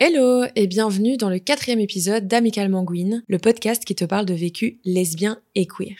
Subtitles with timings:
[0.00, 4.34] Hello et bienvenue dans le quatrième épisode d'Amicalement Gouine, le podcast qui te parle de
[4.34, 5.96] vécu lesbien et queer.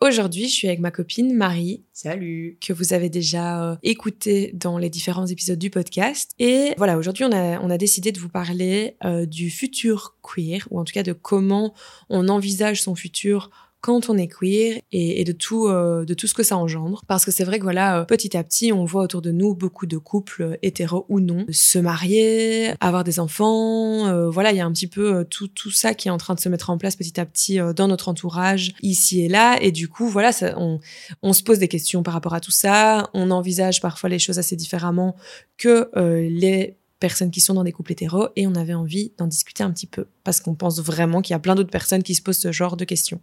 [0.00, 1.84] Aujourd'hui, je suis avec ma copine Marie.
[1.92, 2.56] Salut.
[2.66, 6.30] Que vous avez déjà euh, écouté dans les différents épisodes du podcast.
[6.38, 10.66] Et voilà, aujourd'hui, on a, on a décidé de vous parler euh, du futur queer,
[10.70, 11.74] ou en tout cas de comment
[12.08, 13.50] on envisage son futur
[13.80, 17.02] quand on est queer et, de tout euh, de tout ce que ça engendre.
[17.06, 19.54] Parce que c'est vrai que voilà euh, petit à petit on voit autour de nous
[19.54, 21.46] beaucoup de couples euh, hétéros ou non.
[21.50, 25.94] Se marier avoir des enfants voilà il y a un petit peu tout tout ça
[25.94, 28.74] qui est en train de se mettre en place petit à petit dans notre entourage
[28.82, 29.58] ici et là.
[29.60, 30.80] Et du coup voilà on
[31.22, 33.10] on se pose des questions par rapport à tout ça.
[33.14, 35.16] On envisage parfois les choses assez différemment
[35.56, 35.90] que
[36.28, 38.28] les personnes qui sont dans des couples hétéros.
[38.36, 40.06] Et on avait envie d'en discuter un petit peu.
[40.24, 42.76] Parce qu'on pense vraiment qu'il y a plein d'autres personnes qui se posent ce genre
[42.76, 43.20] de questions.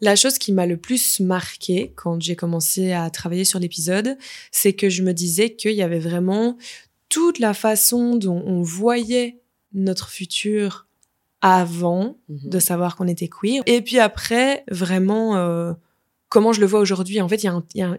[0.00, 4.16] La chose qui m'a le plus marqué quand j'ai commencé à travailler sur l'épisode,
[4.50, 6.56] c'est que je me disais qu'il y avait vraiment
[7.08, 9.40] toute la façon dont on voyait
[9.74, 10.86] notre futur
[11.42, 12.50] avant mhm.
[12.50, 13.62] de savoir qu'on était queer.
[13.66, 15.72] Et puis après, vraiment, euh,
[16.28, 17.20] comment je le vois aujourd'hui.
[17.20, 17.98] En fait, il y a,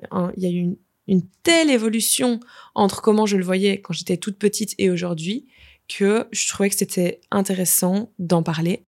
[0.49, 0.77] eu une,
[1.07, 2.39] une, telle évolution
[2.75, 5.47] entre comment je le voyais quand j'étais toute petite et aujourd'hui
[5.87, 8.85] que je trouvais que c'était intéressant d'en parler.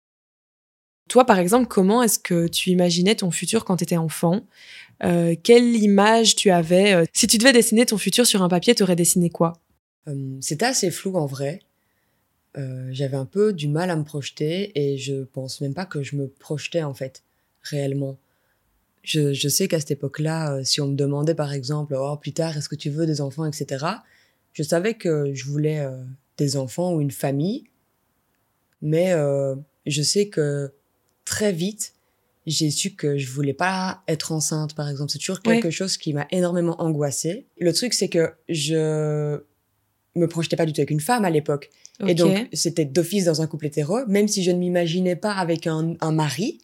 [1.10, 4.42] Toi, par exemple, comment est-ce que tu imaginais ton futur quand tu étais enfant?
[5.04, 6.94] Euh, Quelle image tu avais?
[6.94, 9.54] Euh, Si tu devais dessiner ton futur sur un papier, tu aurais dessiné quoi?
[10.08, 11.62] Euh, C'était assez flou en vrai.
[12.92, 16.16] J'avais un peu du mal à me projeter et je pense même pas que je
[16.16, 17.24] me projetais en fait,
[17.64, 18.16] réellement.
[19.02, 22.56] Je, je sais qu'à cette époque-là, si on me demandait par exemple, oh, plus tard,
[22.56, 23.86] est-ce que tu veux des enfants, etc.,
[24.52, 25.84] je savais que je voulais
[26.38, 27.64] des enfants ou une famille,
[28.84, 29.14] mais
[29.88, 30.72] je sais que
[31.26, 31.94] très vite,
[32.46, 35.12] j'ai su que je voulais pas être enceinte, par exemple.
[35.12, 37.46] C'est toujours quelque chose qui m'a énormément angoissée.
[37.60, 39.40] Le truc, c'est que je
[40.16, 41.70] me projetais pas du tout avec une femme à l'époque.
[42.06, 45.68] Et donc, c'était d'office dans un couple hétéro, même si je ne m'imaginais pas avec
[45.68, 46.60] un, un mari.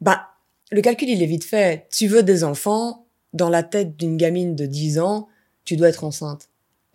[0.00, 0.28] Bah,
[0.70, 1.86] le calcul, il est vite fait.
[1.90, 5.28] Tu veux des enfants, dans la tête d'une gamine de 10 ans,
[5.64, 6.48] tu dois être enceinte.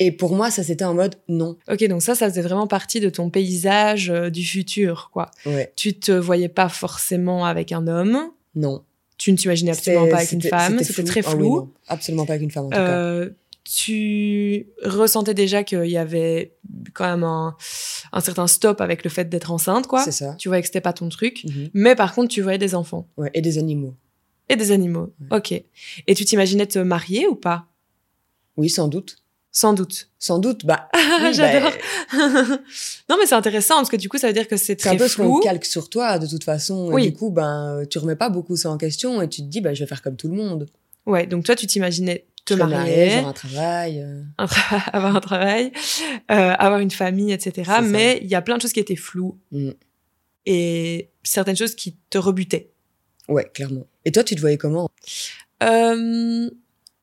[0.04, 1.58] Et pour moi, ça c'était en mode non.
[1.72, 5.30] Ok, donc ça, ça faisait vraiment partie de ton paysage euh, du futur, quoi.
[5.46, 5.72] Ouais.
[5.76, 8.32] Tu te voyais pas forcément avec un homme.
[8.56, 8.84] Non.
[9.20, 10.80] Tu ne t'imaginais absolument pas avec une femme.
[10.82, 11.72] C'était très ah flou.
[11.88, 13.34] absolument pas avec une femme en tout euh, cas.
[13.64, 16.56] Tu ressentais déjà qu'il y avait
[16.96, 17.56] quand même un,
[18.12, 20.04] un, certain stop avec le fait d'être enceinte, quoi.
[20.04, 20.34] C'est ça.
[20.40, 21.44] Tu voyais que c'était pas ton truc.
[21.44, 21.70] Mhm.
[21.76, 23.08] Mais par contre, tu voyais des enfants.
[23.18, 23.94] Ouais, et des animaux.
[24.50, 25.14] Et des animaux.
[25.30, 25.52] Ok.
[25.52, 27.68] Et tu t'imaginais te marier ou pas?
[28.58, 29.21] Oui, sans doute.
[29.52, 30.10] Sans doute.
[30.18, 30.90] Sans doute, bah.
[31.34, 31.72] J'adore.
[31.72, 32.18] Bah,
[33.10, 34.98] non, mais c'est intéressant parce que du coup, ça veut dire que c'est très flou.
[34.98, 36.90] C'est un peu ce qu'on calque sur toi, de toute façon.
[36.92, 37.08] Oui.
[37.08, 39.60] Et du coup, ben, tu remets pas beaucoup ça en question et tu te dis,
[39.60, 40.68] bah, je vais faire comme tout le monde.
[41.06, 41.28] Ouais.
[41.28, 44.24] Donc toi, tu t'imaginais te marier, avoir un travail, euh.
[44.94, 45.72] avoir un travail,
[46.32, 47.72] euh, avoir une famille, etc.
[47.84, 49.72] Mais il y a plein de choses qui étaient floues mm.
[50.46, 52.72] et certaines choses qui te rebutaient.
[53.28, 53.86] Ouais, clairement.
[54.06, 54.90] Et toi, tu te voyais comment?
[55.64, 56.50] Euh,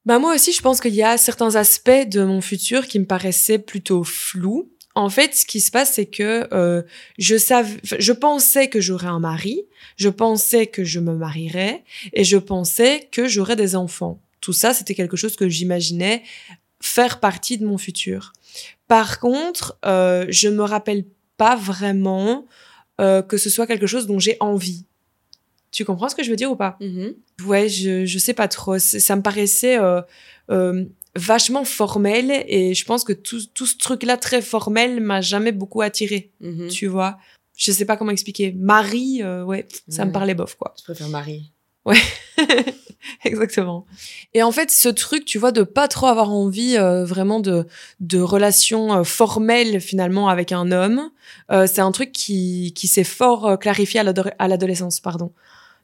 [0.08, 3.04] bah moi aussi, je pense qu'il y a certains aspects de mon futur qui me
[3.04, 4.72] paraissaient plutôt flous.
[4.94, 6.80] En fait, ce qui se passe, c'est que euh,
[7.18, 9.66] je savais, je pensais que j'aurais un mari,
[9.98, 14.18] je pensais que je me marierais et je pensais que j'aurais des enfants.
[14.40, 16.22] Tout ça, c'était quelque chose que j'imaginais
[16.80, 18.32] faire partie de mon futur.
[18.86, 21.04] Par contre, euh, je me rappelle
[21.36, 22.46] pas vraiment
[22.98, 24.86] euh, que ce soit quelque chose dont j'ai envie.
[25.70, 26.76] Tu comprends ce que je veux dire ou pas?
[26.80, 27.14] Mm-hmm.
[27.46, 28.78] Ouais, je, je sais pas trop.
[28.78, 30.00] Ça me paraissait euh,
[30.50, 30.84] euh,
[31.14, 35.82] vachement formel et je pense que tout, tout ce truc-là très formel m'a jamais beaucoup
[35.82, 36.32] attiré.
[36.42, 36.68] Mm-hmm.
[36.68, 37.18] Tu vois
[37.56, 38.52] Je sais pas comment expliquer.
[38.52, 40.74] Marie, euh, ouais, ça me parlait bof, quoi.
[40.78, 41.52] Je préfère Marie.
[41.88, 41.96] Ouais,
[43.24, 43.86] exactement.
[44.34, 47.66] Et en fait, ce truc, tu vois, de pas trop avoir envie euh, vraiment de,
[48.00, 51.10] de relations euh, formelles finalement avec un homme,
[51.50, 55.32] euh, c'est un truc qui, qui s'est fort clarifié à l'adolescence, pardon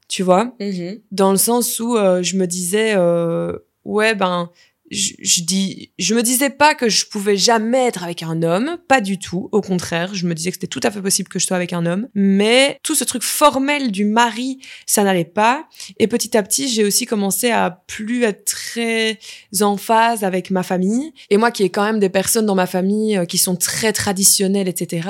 [0.08, 1.02] tu vois, mm-hmm.
[1.10, 4.50] dans le sens où euh, je me disais, euh, ouais, ben,
[4.90, 9.00] je, dis, je me disais pas que je pouvais jamais être avec un homme, pas
[9.00, 9.48] du tout.
[9.50, 11.72] Au contraire, je me disais que c'était tout à fait possible que je sois avec
[11.72, 12.08] un homme.
[12.14, 15.66] Mais tout ce truc formel du mari, ça n'allait pas.
[15.98, 19.19] Et petit à petit, j'ai aussi commencé à plus être très
[19.60, 21.12] en phase avec ma famille.
[21.30, 23.92] Et moi, qui ai quand même des personnes dans ma famille euh, qui sont très
[23.92, 25.08] traditionnelles, etc.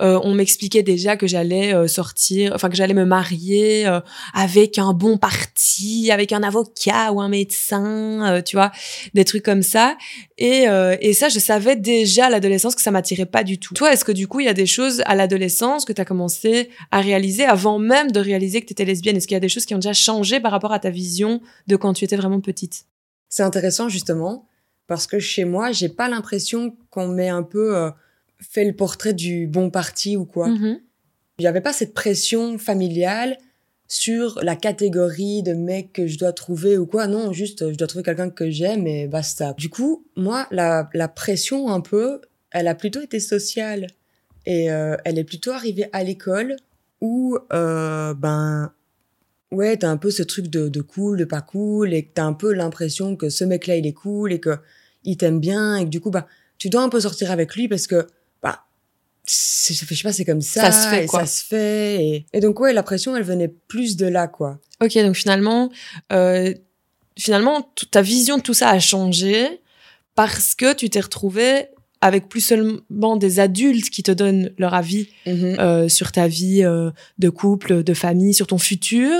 [0.00, 3.86] Euh, on m'expliquait déjà que j'allais euh, sortir, enfin que j'allais me marier
[4.32, 8.72] avec un bon parti, avec un avocat ou un médecin, tu vois
[9.14, 9.96] des trucs comme ça.
[10.38, 13.74] Et, euh, et ça, je savais déjà à l'adolescence que ça m'attirait pas du tout.
[13.74, 16.04] Toi, est-ce que du coup, il y a des choses à l'adolescence que tu as
[16.04, 19.16] commencé à réaliser avant même de réaliser que tu étais lesbienne?
[19.16, 21.40] Est-ce qu'il y a des choses qui ont déjà changé par rapport à ta vision
[21.66, 22.84] de quand tu étais vraiment petite?
[23.28, 24.46] C'est intéressant justement
[24.86, 27.90] parce que chez moi, j'ai pas l'impression qu'on m'ait un peu euh,
[28.40, 30.48] fait le portrait du bon parti ou quoi.
[30.48, 30.80] Mhm.
[31.38, 33.38] Il n'y avait pas cette pression familiale
[33.90, 37.08] sur la catégorie de mec que je dois trouver ou quoi.
[37.08, 39.52] Non, juste, je dois trouver quelqu'un que j'aime et basta.
[39.58, 42.20] Du coup, moi, la, la pression un peu,
[42.52, 43.88] elle a plutôt été sociale.
[44.46, 46.54] Et euh, elle est plutôt arrivée à l'école
[47.00, 48.72] où, euh, ben,
[49.50, 52.24] ouais, t'as un peu ce truc de, de cool, de pas cool, et que t'as
[52.24, 54.56] un peu l'impression que ce mec-là, il est cool et que
[55.02, 56.28] il t'aime bien, et que du coup, bah,
[56.58, 58.06] tu dois un peu sortir avec lui parce que
[59.26, 60.70] je sais pas, c'est comme ça.
[60.70, 61.20] Ça se fait, et quoi.
[61.20, 62.04] Ça se fait.
[62.04, 64.58] Et, et donc, ouais, la pression, elle venait plus de là, quoi.
[64.82, 65.70] Ok, donc finalement,
[66.12, 66.54] euh,
[67.18, 69.60] finalement, ta vision de tout ça a changé
[70.14, 71.68] parce que tu t'es retrouvé
[72.02, 76.90] avec plus seulement des adultes qui te donnent leur avis euh, sur ta vie euh,
[77.18, 79.12] de couple, de famille, sur ton futur,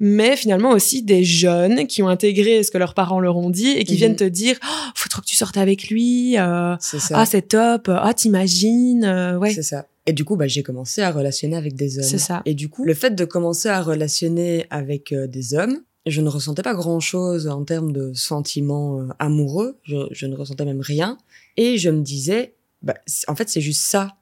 [0.00, 3.68] mais finalement aussi des jeunes qui ont intégré ce que leurs parents leur ont dit
[3.70, 3.98] et qui Mhm.
[3.98, 7.18] viennent te dire oh, faut trop que tu sortes avec lui, euh, C'est ça.
[7.20, 9.52] ah c'est top, ah t'imagines, euh, ouais.
[9.52, 9.86] C'est ça.
[10.06, 12.04] Et du coup, bah, j'ai commencé à relationner avec des hommes.
[12.04, 12.42] C'est ça.
[12.44, 16.28] Et du coup, le fait de commencer à relationner avec euh, des hommes, je ne
[16.28, 19.76] ressentais pas grand-chose en termes de sentiments euh, amoureux.
[19.84, 21.18] Je, je ne ressentais même rien.
[21.56, 22.94] Et je me disais, bah,
[23.28, 24.16] en fait, c'est juste ça,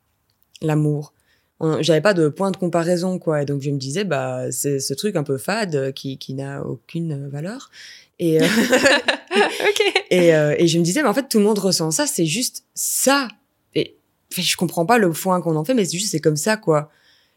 [0.62, 1.12] l'amour.
[1.60, 3.42] On- J'avais pas de point de comparaison, quoi.
[3.42, 6.34] Et donc, je me disais, bah, c'est ce truc un peu fade euh, qui, qui
[6.34, 7.70] n'a aucune euh, valeur.
[8.18, 8.46] Et, euh,
[10.10, 12.26] et, euh, et je me disais, mais en fait, tout le monde ressent ça, c'est
[12.26, 13.28] juste ça.
[13.74, 13.96] Et
[14.32, 16.56] enfin, je comprends pas le point qu'on en fait, mais c'est juste, c'est comme ça,
[16.56, 16.90] quoi.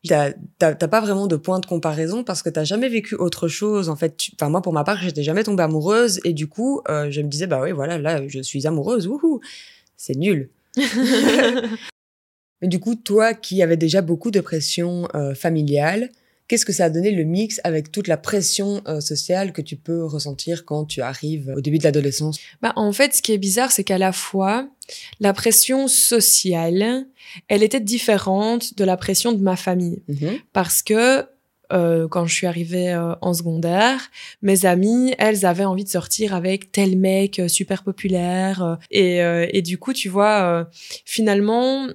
[0.05, 0.33] T'as
[0.75, 3.87] pas vraiment de point de comparaison parce que t'as jamais vécu autre chose.
[3.87, 7.09] En fait, enfin moi pour ma part, j'étais jamais tombée amoureuse et du coup, euh,
[7.09, 9.39] je me disais bah oui voilà là je suis amoureuse, wouhou,
[9.97, 10.49] c'est nul.
[12.61, 16.09] Mais du coup, toi qui avais déjà beaucoup de pression euh, familiale,
[16.47, 19.75] qu'est-ce que ça a donné le mix avec toute la pression euh, sociale que tu
[19.75, 22.39] peux ressentir quand tu arrives au début de l'adolescence?
[22.61, 24.69] Bah, en fait, ce qui est bizarre, c'est qu'à la fois,
[25.19, 27.05] la pression sociale,
[27.47, 30.01] elle était différente de la pression de ma famille.
[30.07, 30.37] Mhm.
[30.53, 31.25] Parce que
[31.71, 33.99] euh, quand je suis arrivée euh, en secondaire,
[34.41, 38.61] mes amies, elles avaient envie de sortir avec tel mec euh, super populaire.
[38.63, 40.65] euh, et, euh, et du coup, tu vois, euh,
[41.05, 41.87] finalement,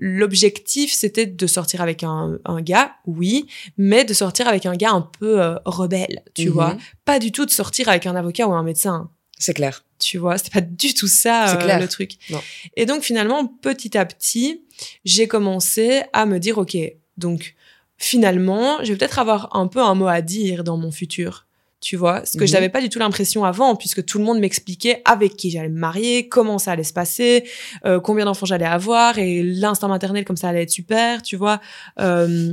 [0.00, 3.46] l'objectif, c'était de sortir avec un, un gars, oui,
[3.76, 6.52] mais de sortir avec un gars un peu euh, rebelle, tu Mhm.
[6.52, 6.76] vois.
[7.04, 9.84] Pas du tout de sortir avec un avocat ou un médecin C'est clair.
[9.98, 11.80] tu vois c'était pas du tout ça euh, clair.
[11.80, 12.40] le truc Non.
[12.76, 14.62] et donc finalement petit à petit
[15.04, 16.76] j'ai commencé à me dire ok
[17.16, 17.54] donc
[17.98, 21.44] finalement je vais peut-être avoir un peu un mot à dire dans mon futur
[21.80, 22.48] tu vois ce que Mhm.
[22.48, 25.68] je n'avais pas du tout l'impression avant puisque tout le monde m'expliquait avec qui j'allais
[25.68, 27.44] me marier comment ça allait se passer
[27.84, 31.60] euh, combien d'enfants j'allais avoir et l'instinct maternel comme ça allait être super tu vois
[32.00, 32.52] Euh,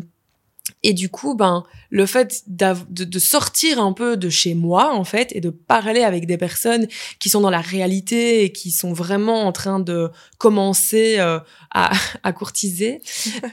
[0.86, 5.04] et du coup, ben, le fait de, de sortir un peu de chez moi, en
[5.04, 6.88] fait, et de parler avec des personnes
[7.18, 11.40] qui sont dans la réalité et qui sont vraiment en train de commencer euh,
[11.72, 11.92] à,
[12.24, 13.02] à courtiser,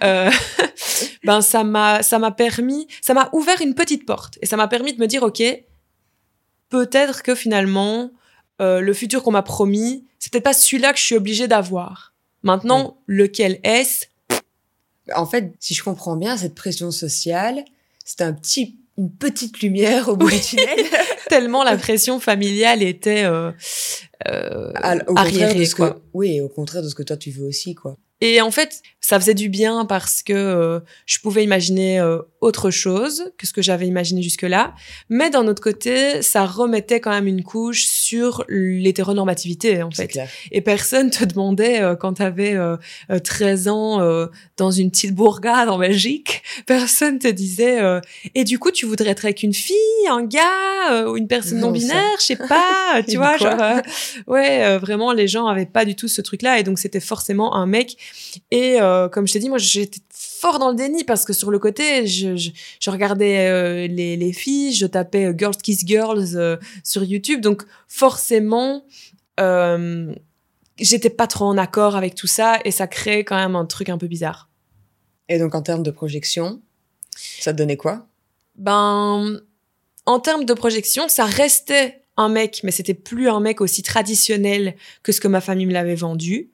[0.05, 0.31] euh,
[1.25, 4.39] ben, ça m'a, ça m'a permis, ça m'a ouvert une petite porte.
[4.43, 5.43] Et ça m'a permis de me dire, OK,
[6.69, 8.11] peut-être que finalement,
[8.61, 12.13] euh, le futur qu'on m'a promis, c'est peut-être pas celui-là que je suis obligée d'avoir.
[12.43, 14.05] Maintenant, lequel est-ce?
[15.15, 17.65] En fait, si je comprends bien, cette pression sociale,
[18.05, 20.79] c'est un petit, une petite lumière au bout du tunnel.
[21.29, 23.51] tellement la pression familiale était euh,
[24.29, 25.91] euh, À- au contraire arriérée, de ce quoi.
[25.93, 27.97] que, oui, au contraire de ce que toi tu veux aussi, quoi.
[28.25, 32.71] Et en fait, ça faisait du bien parce que euh, je pouvais imaginer euh, autre
[32.71, 34.75] chose que ce que j'avais imaginé jusque-là.
[35.09, 40.09] Mais d'un autre côté, ça remettait quand même une couche sur l'hétéronormativité, en fait.
[40.09, 40.29] clair.
[40.51, 42.59] Et personne te demandait, euh, quand tu avais
[43.09, 44.27] 13 ans euh,
[44.59, 48.01] dans une petite bourgade en Belgique, personne te disait euh,
[48.35, 49.77] Et du coup, tu voudrais être avec une fille,
[50.11, 53.81] un gars, ou une personne Non, non-binaire Je sais pas, tu vois, genre...
[54.27, 56.59] ouais, vraiment, les gens avaient pas du tout ce truc-là.
[56.59, 57.97] Et donc, c'était forcément un mec.
[58.51, 58.77] Et
[59.11, 60.01] comme je t'ai dit, moi, j'étais
[60.43, 64.17] fort dans le déni parce que sur le côté, je, je, je regardais euh, les,
[64.17, 67.41] les filles, je tapais euh, Girls Kiss Girls euh, sur YouTube.
[67.41, 68.85] Donc, forcément,
[70.79, 73.89] j'étais pas trop en accord avec tout ça et ça crée quand même un truc
[73.89, 74.49] un peu bizarre.
[75.29, 76.61] Et donc, en termes de projection,
[77.17, 78.09] ça te donnait quoi?
[78.57, 79.41] Ben,
[80.07, 84.75] en termes de projection, ça restait un mec, mais c'était plus un mec aussi traditionnel
[85.05, 86.51] que ce que ma famille me l'avait vendu.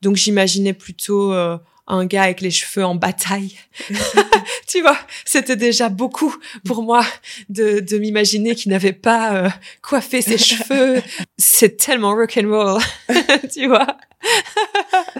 [0.00, 3.56] Donc j'imaginais plutôt euh, un gars avec les cheveux en bataille.
[4.66, 7.04] tu vois, c'était déjà beaucoup pour moi
[7.48, 9.48] de, de m'imaginer qu'il n'avait pas euh,
[9.82, 11.02] coiffé ses cheveux.
[11.38, 12.82] C'est tellement rock and roll,
[13.52, 13.96] tu vois.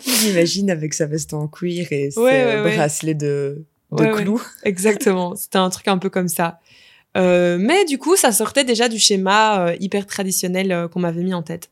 [0.05, 4.43] J'imagine avec sa veste en cuir et ses Ouais, ouais, bracelets de, de Ouais, clous.
[4.65, 6.61] Exactement, c'était un truc un peu comme ça.
[7.17, 11.23] Euh, mais du coup, ça sortait déjà du schéma euh, hyper traditionnel euh, qu'on m'avait
[11.23, 11.71] mis en tête.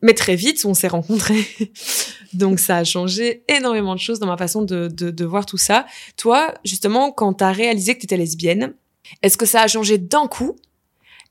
[0.00, 1.44] Mais très vite, on s'est rencontrés.
[2.32, 5.56] Donc, ça a changé énormément de choses dans ma façon de, de, de voir tout
[5.56, 5.86] ça.
[6.16, 8.74] Toi, justement, quand tu as réalisé que tu étais lesbienne,
[9.22, 10.56] est-ce que ça a changé d'un coup?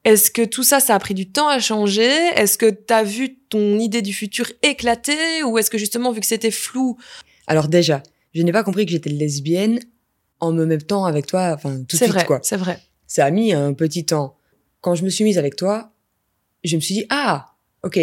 [0.04, 2.10] Est-ce que tout ça, ça a pris du temps à changer?
[2.36, 5.44] Est-ce que tu as vu ton idée du futur éclater?
[5.44, 6.98] Ou est-ce que justement, vu que c'était flou,
[7.46, 9.80] Alors déjà, je n'ai pas compris que j'étais lesbienne
[10.40, 12.40] en me mettant avec toi, enfin tout de suite vrai, quoi.
[12.44, 12.80] c'est vrai.
[13.08, 14.38] Ça a mis un petit temps.
[14.82, 15.92] Quand je me suis mise avec toi,
[16.64, 18.00] je me suis dit ah ok,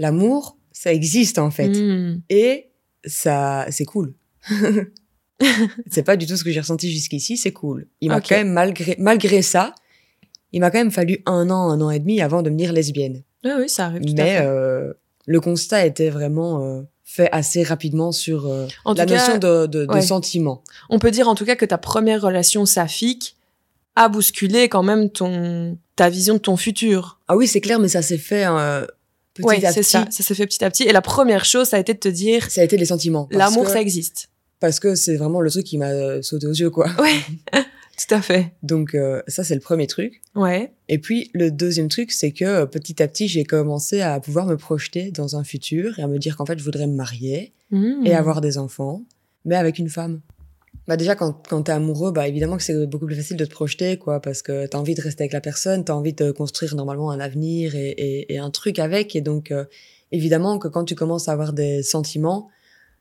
[0.00, 2.20] l'amour ça existe en fait Hmm.
[2.28, 2.70] et
[3.04, 4.14] ça c'est cool.
[5.90, 7.86] c'est pas du tout ce que j'ai ressenti jusqu'ici, c'est cool.
[8.00, 9.74] Il m'a quand même malgré malgré ça,
[10.52, 13.22] il m'a quand même fallu un an, un an et demi avant de dire lesbienne.
[13.44, 14.02] Oui, oui, ça arrive.
[14.02, 14.42] tout à Mais fait.
[14.46, 14.92] euh,
[15.26, 19.66] le constat était vraiment euh, fait assez rapidement sur euh, En la tout notion de,
[19.66, 20.02] de, de ouais.
[20.02, 20.62] sentiment.
[20.90, 23.36] on peut dire en tout cas que ta première relation saphique
[23.96, 27.18] a bousculé quand même ton ta vision de ton futur.
[27.28, 28.44] Ah oui, c'est clair, mais ça s'est fait
[29.34, 29.90] petit Oui, à c'est petit.
[29.90, 30.06] ça.
[30.10, 30.84] Ça s'est fait petit à petit.
[30.84, 33.28] Et la première chose, ça a été de te dire Ça a été les sentiments.
[33.30, 34.28] L'amour, ça existe.
[34.60, 36.88] Parce que c'est vraiment le truc qui m'a euh, sauté aux yeux, quoi.
[37.00, 37.14] Ouais,
[37.52, 38.52] tout à fait.
[38.62, 40.20] Donc euh, ça, c'est le premier truc.
[40.34, 40.72] Ouais.
[40.88, 44.46] Et puis le deuxième truc, c'est que euh, petit à petit, j'ai commencé à pouvoir
[44.46, 47.52] me projeter dans un futur et à me dire qu'en fait, je voudrais me marier
[47.72, 48.04] Hmm.
[48.04, 49.02] et avoir des enfants,
[49.44, 50.20] mais avec une femme.
[50.88, 53.50] Bah déjà, quand, quand t'es amoureux, bah évidemment que c'est beaucoup plus facile de te
[53.50, 56.74] projeter, quoi, parce que t'as envie de rester avec la personne, t'as envie de construire
[56.74, 59.64] normalement un avenir et, et, et un truc avec, et donc euh,
[60.10, 62.48] évidemment que quand tu commences à avoir des sentiments,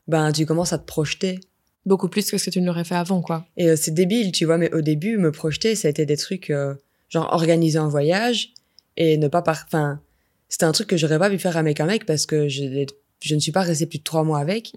[0.07, 1.39] ben tu commences à te projeter.
[1.86, 3.45] beaucoup plus que ce que tu ne l'aurais fait avant, quoi.
[3.57, 6.17] Et euh, c'est débile, tu vois, mais au début, me projeter, ça a été des
[6.17, 6.75] trucs euh,
[7.09, 8.53] genre organiser un voyage
[8.98, 9.63] et ne pas par...
[9.65, 10.01] Enfin,
[10.50, 12.86] c'était un truc que j'aurais pas pu faire avec un mec parce que je,
[13.21, 14.71] je ne suis pas restée plus de trois mois avec.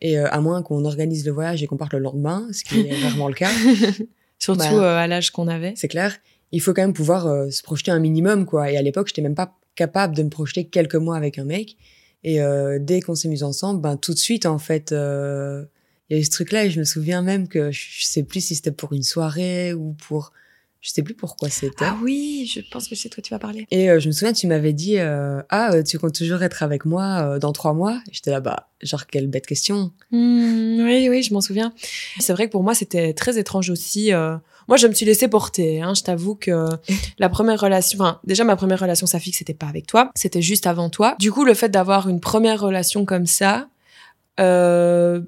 [0.00, 2.80] Et euh, à moins qu'on organise le voyage et qu'on parte le lendemain, ce qui
[2.80, 3.50] est rarement le cas,
[4.38, 4.72] Surtout Bah.
[4.74, 5.72] euh, à l'âge qu'on avait.
[5.76, 6.16] c'est clair,
[6.52, 8.70] il faut quand même pouvoir euh, se projeter un minimum, quoi.
[8.70, 11.76] Et à l'époque, j'étais même pas capable de me projeter quelques mois avec un mec.
[12.24, 15.66] Et euh, dès qu'on s'est mis ensemble, ben tout de suite, en fait, il
[16.10, 16.64] y a eu ce truc-là.
[16.64, 19.72] Et je me souviens même que je, je sais plus si c'était pour une soirée
[19.74, 20.32] ou pour...
[20.84, 21.86] Je sais plus pourquoi c'était.
[21.86, 23.66] Ah oui, je pense que c'est toi tu vas parler.
[23.70, 26.62] Et euh, je me souviens, tu m'avais dit euh, Ah, euh, tu comptes toujours être
[26.62, 28.02] avec moi euh, dans trois mois?
[28.12, 29.92] J'étais là, bah, genre, quelle bête question.
[30.10, 31.72] Hmm, oui, oui, je m'en souviens.
[32.20, 34.10] C'est vrai que pour moi, c'était très étrange aussi.
[34.68, 35.80] Moi, je me suis laissée porter.
[35.80, 35.94] Hein.
[35.94, 36.68] Je t'avoue que
[37.18, 40.66] la première relation, enfin, déjà ma première relation saphique, c'était pas avec toi, c'était juste
[40.66, 41.16] avant toi.
[41.18, 43.68] Du coup, le fait d'avoir une première relation comme ça,
[44.38, 45.22] euh,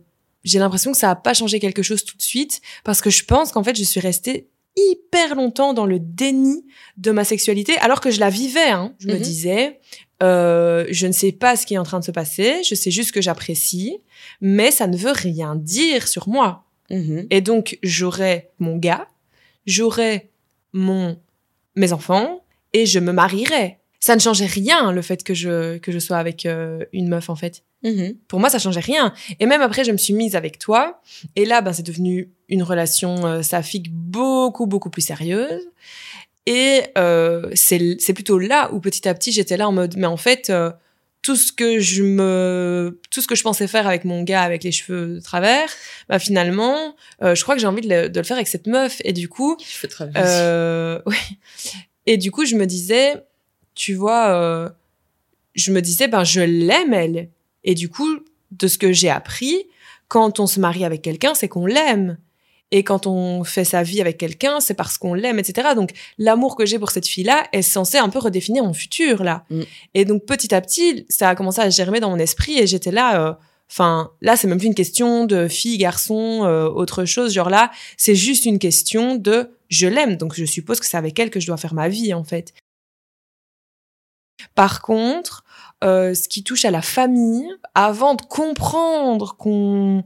[0.45, 3.25] j'ai l'impression que ça a pas changé quelque chose tout de suite, parce que je
[3.25, 6.65] pense qu'en fait, je suis restée hyper longtemps dans le déni
[6.97, 8.69] de ma sexualité, alors que je la vivais.
[8.71, 8.95] Hein.
[8.99, 9.21] Je me Mhm.
[9.21, 9.81] disais,
[10.23, 12.91] euh, je ne sais pas ce qui est en train de se passer, je sais
[12.91, 13.99] juste que j'apprécie,
[14.41, 16.65] mais ça ne veut rien dire sur moi.
[16.91, 17.27] Mhm.
[17.31, 19.09] Et donc, j'aurai mon gars,
[19.67, 20.31] j'aurai
[20.73, 21.19] mon,
[21.75, 22.43] mes enfants,
[22.73, 23.79] et je me marierai.
[24.01, 27.29] Ça ne changeait rien, le fait que je, que je sois avec euh, une meuf,
[27.31, 27.65] en fait.
[27.87, 28.15] Mhm.
[28.27, 29.15] Pour moi, ça changeait rien.
[29.39, 31.01] Et même après, je me suis mise avec toi.
[31.37, 35.63] Et là, ben, c'est devenu une relation euh, saphique beaucoup, beaucoup plus sérieuse.
[36.47, 40.17] Et euh, c'est plutôt là où petit à petit, j'étais là en mode, mais en
[40.17, 40.71] fait, euh,
[41.23, 44.63] tout ce que je me, tout ce que je pensais faire avec mon gars avec
[44.63, 45.69] les cheveux de travers,
[46.09, 48.69] bah finalement, euh, je crois que j'ai envie de le, de le faire avec cette
[48.69, 49.03] meuf.
[49.05, 51.17] Et du coup, Je euh, ouais.
[52.07, 53.15] Et du coup, je me disais,
[53.75, 54.73] tu vois,
[55.57, 57.29] je me disais, ben, je l'aime, elle.
[57.67, 58.21] Et du coup,
[58.53, 59.67] de ce que j'ai appris,
[60.09, 62.17] quand on se marie avec quelqu'un, c'est qu'on l'aime.
[62.73, 65.69] Et quand on fait sa vie avec quelqu'un, c'est parce qu'on l'aime, etc.
[65.77, 69.45] Donc, l'amour que j'ai pour cette fille-là est censé un peu redéfinir mon futur, là.
[69.51, 69.63] Mm.
[69.95, 72.91] Et donc, petit à petit, ça a commencé à germer dans mon esprit et j'étais
[72.91, 73.35] là, euh,
[73.71, 77.33] Enfin, là, c'est même plus une question de fille, garçon, euh, autre chose.
[77.33, 81.19] Genre là, c'est juste une question de je l'aime, donc je suppose que c'est avec
[81.19, 82.55] elle que je dois faire ma vie, en fait.
[84.55, 85.45] Par contre,
[85.85, 90.05] euh, ce qui touche à la famille, avant de comprendre qu'on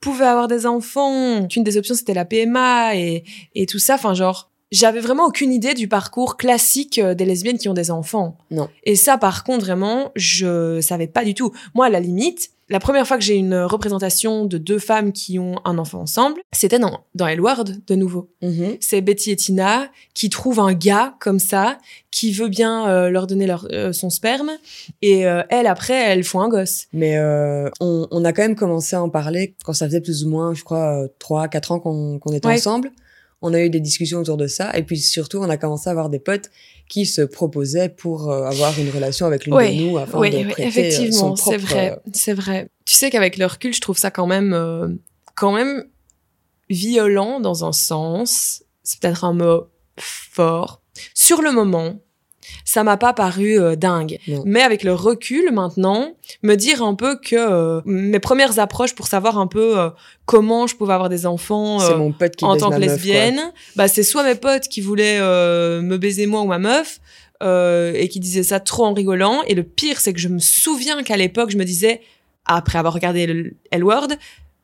[0.00, 4.14] pouvait avoir des enfants, qu'une des options c'était la PMA et, et tout ça, enfin
[4.14, 8.36] genre, j'avais vraiment aucune idée du parcours classique euh, des lesbiennes qui ont des enfants.
[8.50, 8.68] Non.
[8.84, 11.52] Et ça, par contre, vraiment, je savais pas du tout.
[11.74, 15.38] Moi, à la limite, la première fois que j'ai une représentation de deux femmes qui
[15.38, 18.28] ont un enfant ensemble, c'était dans, dans Elward, de nouveau.
[18.42, 18.76] Mhm.
[18.80, 21.78] C'est Betty et Tina qui trouvent un gars comme ça,
[22.10, 24.50] qui veut bien euh, leur donner leur, euh, son sperme,
[25.02, 26.86] et euh, elle, après, elles font un gosse.
[26.92, 30.24] Mais euh, on, on a quand même commencé à en parler quand ça faisait plus
[30.24, 32.54] ou moins, je crois, euh, trois, quatre ans qu'on qu'on était Ouais.
[32.54, 32.90] ensemble.
[33.46, 34.76] On a eu des discussions autour de ça.
[34.76, 36.50] Et puis surtout, on a commencé à avoir des potes
[36.88, 40.30] qui se proposaient pour euh, avoir une relation avec l'une Oui, de nous afin Oui,
[40.30, 42.68] de prêter euh, effectivement, c'est vrai, euh, c'est vrai.
[42.84, 44.88] Tu sais qu'avec le recul, je trouve ça quand même, euh,
[45.34, 45.84] quand même
[46.68, 48.62] violent dans un sens.
[48.82, 49.66] C'est peut-être un mot
[49.98, 50.82] fort.
[51.14, 52.00] Sur le moment,
[52.64, 54.18] ça m'a pas paru euh, dingue.
[54.28, 54.42] Non.
[54.46, 56.12] Mais avec le recul maintenant,
[56.42, 59.90] me dire un peu que euh, mes premières approches pour savoir un peu euh,
[60.24, 63.52] comment je pouvais avoir des enfants C'est mon pote qui en tant que meuf, lesbienne,
[63.76, 67.00] bah c'est soit mes potes qui voulaient me baiser moi ou ma meuf
[67.42, 69.42] et qui disaient ça trop en rigolant.
[69.46, 72.00] Et le pire, c'est que je me souviens qu'à l'époque, je me disais,
[72.46, 74.08] après avoir regardé le L-Word,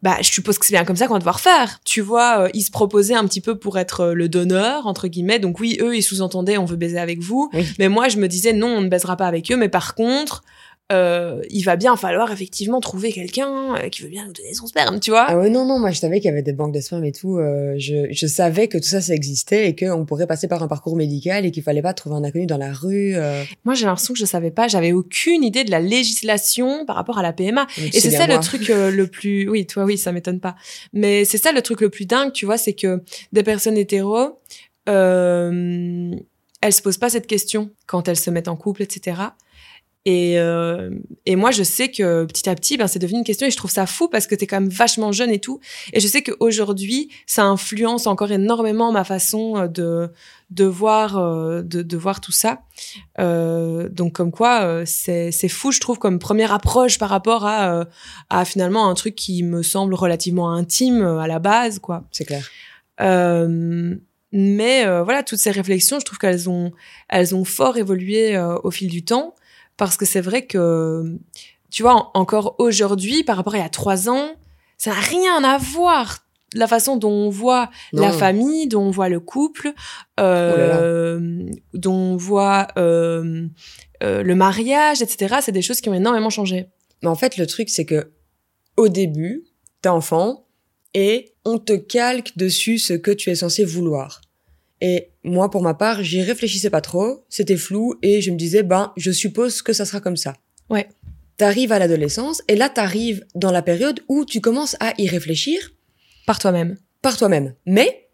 [0.03, 1.81] bah je suppose que c'est bien comme ça qu'on va devoir faire.
[1.85, 5.09] Tu vois, euh, ils se proposaient un petit peu pour être euh, le donneur entre
[5.09, 5.39] guillemets.
[5.39, 7.51] Donc oui, eux, ils sous-entendaient, on veut baiser avec vous.
[7.53, 7.67] Oui.
[7.79, 9.57] Mais moi, je me disais non, on ne baisera pas avec eux.
[9.57, 10.43] Mais par contre.
[10.93, 14.67] Euh, il va bien falloir effectivement trouver quelqu'un euh, qui veut bien nous donner son
[14.67, 15.25] sperme, tu vois.
[15.29, 17.13] Ah ouais, non, non, moi je savais qu'il y avait des banques de sperme et
[17.13, 17.39] tout.
[17.39, 20.69] euh, je, je savais que tout ça, ça existait et qu'on pourrait passer par un
[20.69, 23.15] parcours médical et qu'il fallait pas trouver un inconnu dans la rue.
[23.65, 27.19] Moi, j'ai l'impression que je savais pas, j'avais aucune idée de la législation par rapport
[27.19, 27.67] à la PMA.
[27.79, 30.57] Et c'est ça le truc le plus, oui, toi, oui, ça m'étonne pas.
[30.93, 34.39] Mais c'est ça le truc le plus dingue, tu vois, c'est que des personnes hétéros,
[36.63, 39.17] elles se posent pas cette question quand elles se mettent en couple, etc.
[40.05, 40.91] Et, euh,
[41.27, 43.57] et moi, je sais que petit à petit, ben, c'est devenu une question et je
[43.57, 45.61] trouve ça fou parce que t'es quand même vachement jeune et tout.
[45.93, 50.11] Et je sais qu'aujourd'hui, ça influence encore énormément ma façon euh, de,
[50.51, 52.63] de, voir, euh, de, de voir tout ça.
[53.21, 57.47] Euh, donc, comme quoi, euh, c'est c'est fou, je trouve, comme première approche par rapport
[57.47, 57.85] à,
[58.29, 62.05] à finalement un truc qui me semble relativement intime à la base, quoi.
[62.11, 62.45] C'est clair.
[63.01, 63.95] Euh,
[64.33, 66.73] mais euh, voilà, toutes ces réflexions, je trouve qu'elles ont,
[67.09, 69.35] elles ont fort évolué euh, au fil du temps,
[69.77, 71.19] parce que c'est vrai que,
[71.71, 74.33] tu vois, en- encore aujourd'hui, par rapport à il y a trois ans,
[74.79, 76.19] ça n'a rien à voir.
[76.55, 77.71] La façon dont on voit
[78.03, 79.73] la famille, dont on voit le couple,
[80.21, 83.47] euh, dont on voit euh,
[84.03, 85.37] euh, le mariage, etc.
[85.41, 86.67] C'est des choses qui ont énormément changé.
[87.03, 88.13] Mais en fait, le truc, c'est que
[88.77, 89.45] au début,
[89.81, 90.47] t'es enfant
[90.95, 94.21] et on te calque dessus ce que tu es censé vouloir.
[94.85, 98.65] Et moi, pour ma part, j'y réfléchissais pas trop, c'était flou et je me disais,
[98.65, 100.35] ben, je suppose que ça sera comme ça.
[100.71, 100.89] Ouais.
[101.37, 105.71] T'arrives à l'adolescence et là, t'arrives dans la période où tu commences à y réfléchir
[106.27, 106.77] Par toi-même.
[107.01, 107.55] par toi-même.
[107.65, 108.09] Mais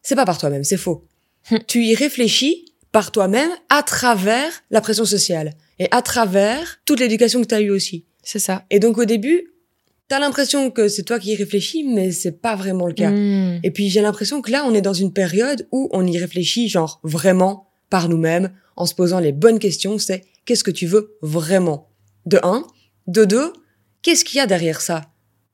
[0.00, 1.06] c'est pas par toi-même, c'est faux.
[1.50, 1.58] Hmm.
[1.68, 7.42] tu y réfléchis par toi-même à travers la pression sociale et à travers toute l'éducation
[7.42, 8.06] que t'as eue aussi.
[8.22, 8.64] C'est ça.
[8.70, 9.52] Et donc au début,
[10.08, 13.10] t'as l'impression que c'est toi qui y réfléchis, mais c'est pas vraiment le cas.
[13.10, 13.60] Mm.
[13.62, 16.68] Et puis j'ai l'impression que là, on est dans une période où on y réfléchit,
[16.68, 19.98] genre vraiment par nous-mêmes, en se posant les bonnes questions.
[19.98, 21.88] C'est qu'est-ce que tu veux vraiment?
[22.24, 22.66] De un,
[23.06, 23.52] de deux,
[24.02, 25.02] qu'est-ce qu'il y a derrière ça?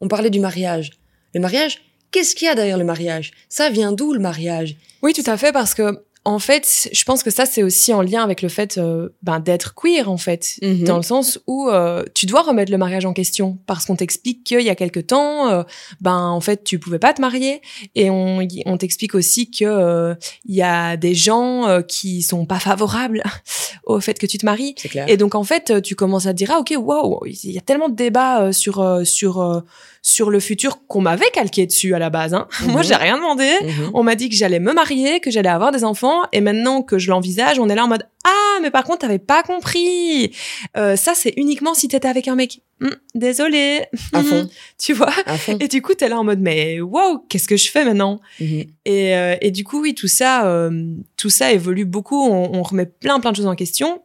[0.00, 0.92] On parlait du mariage.
[1.34, 3.32] Le mariage, qu'est-ce qu'il y a derrière le mariage?
[3.48, 4.76] Ça vient d'où le mariage?
[5.02, 8.00] Oui, tout à fait, parce que en fait, je pense que ça c'est aussi en
[8.00, 10.84] lien avec le fait euh, ben, d'être queer en fait, Mhm.
[10.84, 14.44] dans le sens où euh, tu dois remettre le mariage en question parce qu'on t'explique
[14.44, 15.62] qu'il y a quelque temps, euh,
[16.00, 17.60] ben en fait tu pouvais pas te marier
[17.96, 18.46] et on,
[18.78, 23.22] t'explique aussi que il y a des gens qui sont pas favorables
[23.86, 25.06] au fait que tu te maries C'est clair.
[25.08, 27.62] et donc en fait, tu commences à te dire ah ok wow, il y a
[27.62, 29.62] tellement de débats sur sur
[30.04, 32.34] sur le futur qu'on m'avait calqué dessus à la base.
[32.34, 32.46] Hein.
[32.66, 32.86] Moi Mhm.
[32.86, 33.50] j'ai rien demandé.
[33.62, 33.90] Mhm.
[33.94, 36.98] On m'a dit que j'allais me marier, que j'allais avoir des enfants, et maintenant que
[36.98, 40.32] je l'envisage, on est là en mode ah mais par contre t'avais pas compris.
[40.76, 42.60] Euh, ça c'est uniquement si t'étais avec un mec.
[42.80, 43.82] Hum, désolé.
[44.12, 44.48] À fond,
[44.78, 45.12] tu vois.
[45.26, 45.56] à fond.
[45.60, 48.64] Et du coup t'es là en mode mais wow qu'est-ce que je fais maintenant Mhm.
[48.84, 50.70] et, euh, et du coup oui tout ça euh,
[51.16, 52.20] tout ça évolue beaucoup.
[52.22, 54.02] On, on remet plein plein de choses en question.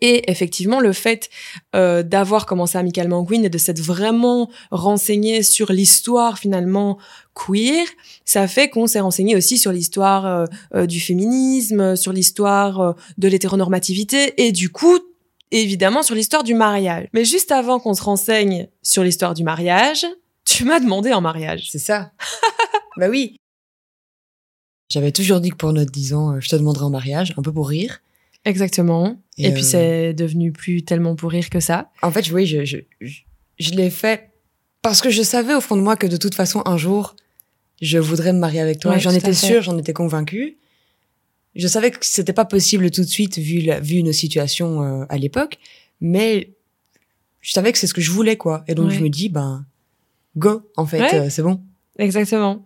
[0.00, 1.30] Et effectivement, le fait
[1.74, 6.98] euh, d'avoir commencé amicalement Queen et de s'être vraiment renseigné sur l'histoire finalement
[7.34, 7.86] queer,
[8.24, 12.92] ça fait qu'on s'est renseigné aussi sur l'histoire euh, euh, du féminisme, sur l'histoire euh,
[13.18, 14.98] de l'hétéronormativité et du coup,
[15.50, 17.08] évidemment, sur l'histoire du mariage.
[17.12, 20.06] Mais juste avant qu'on se renseigne sur l'histoire du mariage,
[20.44, 21.68] tu m'as demandé en mariage.
[21.70, 22.12] C'est ça.
[22.96, 23.36] bah oui.
[24.88, 27.42] J'avais toujours dit que pour notre 10 ans, euh, je te demanderais en mariage, un
[27.42, 28.00] peu pour rire.
[28.46, 29.20] Exactement.
[29.36, 31.90] Et, Et, puis euh, c'est devenu plus tellement pour rire que ça.
[32.00, 33.20] En fait, oui, je, je, je,
[33.58, 34.30] je l'ai fait
[34.80, 37.16] parce que je savais au fond de moi que de toute façon, un jour,
[37.82, 38.92] je voudrais me marier avec toi.
[38.92, 40.56] Ouais, j'en étais sûre, j'en étais convaincue.
[41.56, 45.04] Je savais que c'était pas possible tout de suite vu, la, vu nos situations euh,
[45.08, 45.58] à l'époque,
[46.00, 46.52] mais
[47.40, 48.62] je savais que c'est ce que je voulais, quoi.
[48.68, 48.94] Et donc, Ouais.
[48.96, 49.64] je me dis, ben,
[50.36, 51.14] go, en fait, Ouais.
[51.14, 51.60] euh, c'est bon.
[51.98, 52.62] Exactement.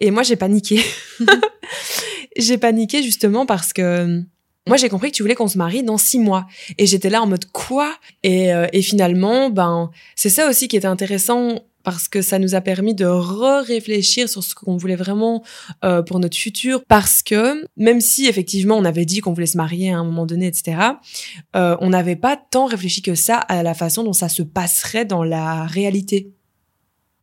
[0.00, 0.80] Et moi, j'ai paniqué.
[2.36, 4.22] j'ai paniqué justement parce que
[4.66, 6.46] moi, j'ai compris que tu voulais qu'on se marie dans six mois.
[6.78, 7.94] Et j'étais là en mode quoi?
[8.22, 12.54] Et, euh, et finalement, ben, c'est ça aussi qui était intéressant parce que ça nous
[12.54, 15.44] a permis de re-réfléchir sur ce qu'on voulait vraiment
[15.84, 16.82] euh, pour notre futur.
[16.88, 20.24] Parce que même si effectivement on avait dit qu'on voulait se marier à un moment
[20.24, 20.78] donné, etc.,
[21.56, 25.04] euh, on n'avait pas tant réfléchi que ça à la façon dont ça se passerait
[25.04, 26.30] dans la réalité.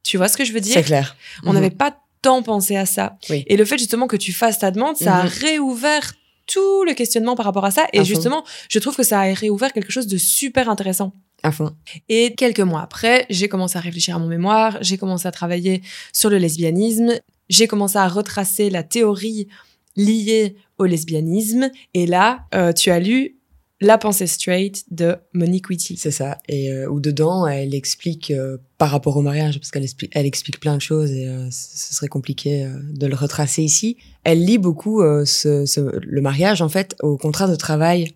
[0.04, 0.73] Tu vois ce que je veux dire?
[0.75, 1.15] C'est clair.
[1.43, 1.56] on Mhm.
[1.56, 3.17] n'avait pas tant pensé à ça.
[3.32, 3.43] Oui.
[3.47, 5.30] Et le fait justement que tu fasses ta demande, ça a Mhm.
[5.41, 6.13] réouvert
[6.47, 7.88] tout le questionnement par rapport à ça.
[7.93, 8.08] Et À fond.
[8.08, 11.13] justement, je trouve que ça a réouvert quelque chose de super intéressant.
[11.43, 11.71] À fond.
[12.08, 15.82] Et quelques mois après, j'ai commencé à réfléchir à mon mémoire, j'ai commencé à travailler
[16.13, 17.13] sur le lesbianisme,
[17.49, 19.47] j'ai commencé à retracer la théorie
[19.95, 21.69] liée au lesbianisme.
[21.93, 23.38] Et là, euh, tu as lu
[23.84, 25.98] La pensée straight de Monique Witty.
[25.98, 26.38] C'est ça.
[26.48, 30.28] Et euh, où dedans, elle explique euh, par rapport au mariage, parce qu'elle explique, elle
[30.28, 33.98] explique plein de choses et euh, ce serait compliqué de le retracer ici.
[34.24, 38.13] Elle lit beaucoup le mariage en fait au contrat de travail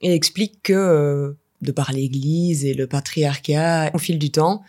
[0.00, 4.62] et explique que de par l'Église et le patriarcat au fil du temps,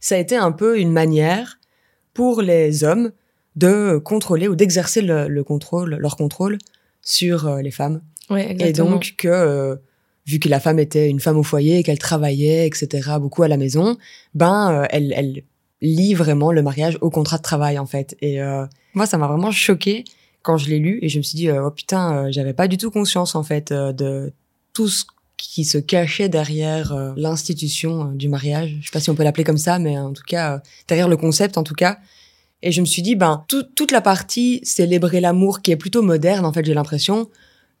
[0.00, 1.60] ça a été un peu une manière
[2.14, 3.12] pour les hommes
[3.54, 6.58] de contrôler ou d'exercer le, le contrôle, leur contrôle
[7.00, 8.00] sur les femmes.
[8.30, 9.76] Ouais, Et donc que, euh,
[10.26, 12.88] vu que la femme était une femme au foyer, qu'elle travaillait, etc.,
[13.20, 13.96] beaucoup à la maison,
[14.34, 15.42] ben, euh, elle, elle
[15.80, 18.16] lit vraiment le mariage au contrat de travail, en fait.
[18.20, 20.04] Et euh, moi, ça m'a vraiment choqué
[20.42, 22.68] quand je l'ai lu, et je me suis dit, euh, oh putain, euh, j'avais pas
[22.68, 24.32] du tout conscience, en fait, de
[24.74, 25.04] tout ce
[25.36, 28.76] qui se cachait derrière l'institution du mariage.
[28.80, 31.16] Je sais pas si on peut l'appeler comme ça, mais en tout cas, derrière le
[31.16, 31.98] concept, en tout cas.
[32.62, 36.02] Et je me suis dit, ben, tout- toute la partie célébrer l'amour qui est plutôt
[36.02, 37.28] moderne, en fait, j'ai l'impression,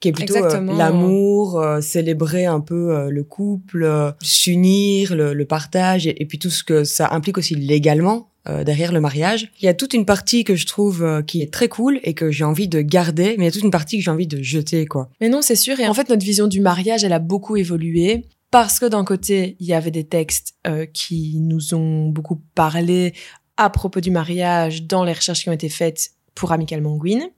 [0.00, 5.34] qui est plutôt euh, l'amour, euh, célébrer un peu euh, le couple, euh, s'unir, le,
[5.34, 9.00] le partage, et, et puis tout ce que ça implique aussi légalement euh, derrière le
[9.00, 9.50] mariage.
[9.60, 12.14] Il y a toute une partie que je trouve euh, qui est très cool et
[12.14, 14.28] que j'ai envie de garder, mais il y a toute une partie que j'ai envie
[14.28, 15.10] de jeter, quoi.
[15.20, 15.80] Mais non, c'est sûr.
[15.80, 18.24] Et en fait, notre vision du mariage, elle a beaucoup évolué.
[18.50, 23.12] Parce que d'un côté, il y avait des textes euh, qui nous ont beaucoup parlé
[23.58, 27.30] à propos du mariage dans les recherches qui ont été faites pour Amical Manguine.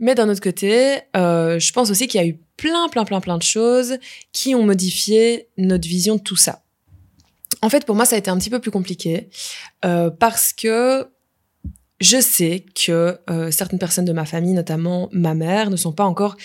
[0.00, 3.20] Mais d'un autre côté, euh, je pense aussi qu'il y a eu plein, plein, plein,
[3.20, 3.98] plein de choses
[4.32, 6.62] qui ont modifié notre vision de tout ça.
[7.60, 9.28] En fait, pour moi, ça a été un petit peu plus compliqué
[9.84, 11.06] euh, parce que
[12.00, 16.04] je sais que euh, certaines personnes de ma famille, notamment ma mère, ne sont pas
[16.04, 16.36] encore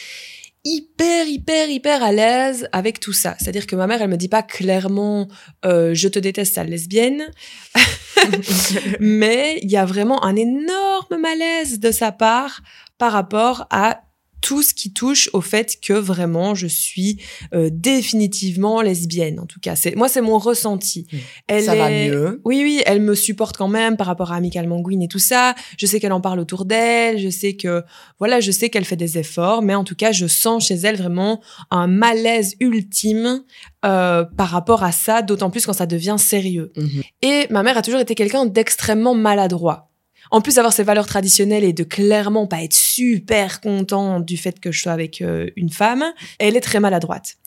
[0.63, 3.35] hyper, hyper, hyper à l'aise avec tout ça.
[3.39, 5.27] C'est-à-dire que ma mère, elle me dit pas clairement
[5.65, 7.31] euh, je te déteste, sale lesbienne,
[8.99, 12.61] mais il y a vraiment un énorme malaise de sa part
[12.97, 14.01] par rapport à
[14.41, 17.17] tout ce qui touche au fait que vraiment je suis
[17.53, 19.39] euh, définitivement lesbienne.
[19.39, 21.07] En tout cas, c'est moi c'est mon ressenti.
[21.11, 21.17] Mm.
[21.47, 22.41] Elle ça va mieux.
[22.43, 25.55] oui, oui, elle me supporte quand même par rapport à Amical Manguine et tout ça.
[25.77, 27.19] Je sais qu'elle en parle autour d'elle.
[27.19, 27.83] Je sais que,
[28.19, 29.61] voilà, je sais qu'elle fait des efforts.
[29.61, 33.43] Mais en tout cas, je sens chez elle vraiment un malaise ultime
[33.85, 36.71] euh, par rapport à ça, d'autant plus quand ça devient sérieux.
[36.75, 37.01] Mhm.
[37.21, 39.90] Et ma mère a toujours été quelqu'un d'extrêmement maladroit.
[40.29, 44.59] En plus d'avoir ses valeurs traditionnelles et de clairement pas être super contente du fait
[44.59, 46.03] que je sois avec euh, une femme,
[46.39, 47.37] elle est très maladroite.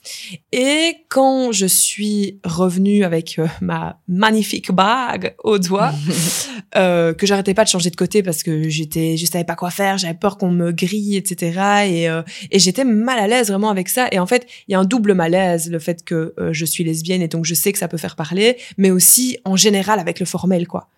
[0.52, 5.92] Et quand je suis revenue avec euh, ma magnifique bague au doigt,
[6.76, 9.70] euh, que j'arrêtais pas de changer de côté parce que j'étais, je savais pas quoi
[9.70, 11.60] faire, j'avais peur qu'on me grille, etc.
[11.86, 12.04] Et,
[12.50, 14.08] et j'étais mal à l'aise vraiment avec ça.
[14.10, 17.22] Et en fait, il y a un double malaise, le fait que je suis lesbienne
[17.22, 20.26] et donc je sais que ça peut faire parler, mais aussi en général avec le
[20.26, 20.88] formel, quoi.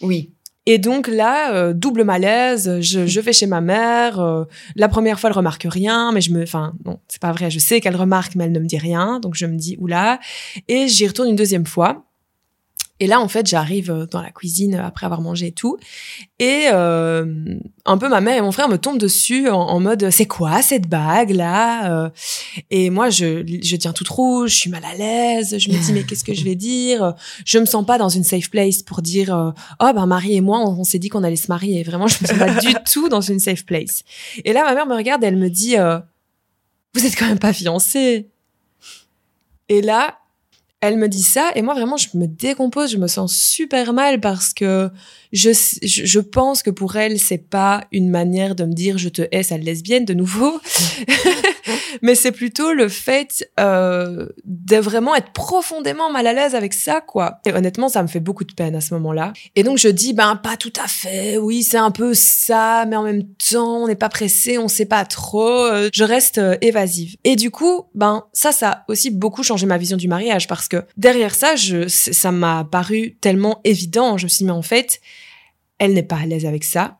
[0.00, 0.30] Oui.
[0.66, 4.20] Et donc là, euh, double malaise, je, je vais chez ma mère.
[4.20, 4.44] euh,
[4.76, 7.50] la première fois, elle remarque rien, mais je me, enfin, non, c'est pas vrai.
[7.50, 9.18] Je sais qu'elle remarque, mais elle ne me dit rien.
[9.20, 10.20] Donc je me dis oula.
[10.68, 12.04] Et j'y retourne une deuxième fois.
[13.00, 15.76] Et là, en fait, j'arrive euh, dans la cuisine après avoir mangé et tout.
[16.38, 17.24] Et euh,
[17.84, 20.88] un peu ma mère et mon frère me tombent dessus en, mode c'est quoi cette
[20.88, 22.10] bague là Euh,
[22.70, 25.58] Et moi, je, je tiens toute rouge, je suis mal à l'aise.
[25.58, 27.14] Je me dis mais qu'est-ce que je vais dire?
[27.44, 29.50] Je me sens pas dans une safe place pour dire euh,
[29.80, 31.82] oh ben Marie et moi on, s'est dit qu'on allait se marier.
[31.82, 34.04] Vraiment, je me sens pas du tout dans une safe place.
[34.44, 35.98] Et là, ma mère me regarde, elle me dit euh,
[36.94, 38.28] vous êtes quand même pas fiancés.
[39.68, 40.18] Et là,
[40.82, 44.20] elle me dit ça et moi vraiment je me décompose, je me sens super mal
[44.20, 44.90] parce que
[45.32, 45.50] je
[45.82, 49.22] je, je pense que pour elle c'est pas une manière de me dire je te
[49.30, 50.60] hais sale lesbienne de nouveau,
[52.02, 57.00] mais c'est plutôt le fait euh, de vraiment être profondément mal à l'aise avec ça
[57.00, 57.40] quoi.
[57.46, 59.32] Et honnêtement ça me fait beaucoup de peine à ce moment-là.
[59.56, 62.96] Et donc je dis ben pas tout à fait, oui c'est un peu ça, mais
[62.96, 65.66] en même temps on n'est pas pressé, on sait pas trop.
[65.66, 67.16] Euh, Je reste euh, évasive.
[67.24, 70.68] Et du coup ben ça ça a aussi beaucoup changé ma vision du mariage parce
[70.68, 74.18] que derrière ça, je, ça m'a paru tellement évident.
[74.18, 75.00] Je me suis dit, mais en fait,
[75.78, 76.98] elle n'est pas à l'aise avec ça.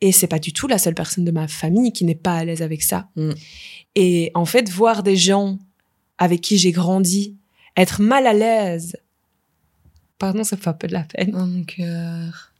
[0.00, 2.44] Et c'est pas du tout la seule personne de ma famille qui n'est pas à
[2.44, 3.08] l'aise avec ça.
[3.16, 3.32] Mm.
[3.94, 5.58] Et en fait, voir des gens
[6.18, 7.36] avec qui j'ai grandi
[7.76, 8.96] être mal à l'aise,
[10.18, 11.32] pardon, ça fait un peu de la peine.
[11.34, 12.52] Oh mon cœur.